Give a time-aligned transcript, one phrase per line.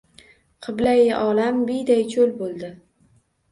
[0.67, 2.75] Qiblai olam biyday cho‘l bo‘ldi.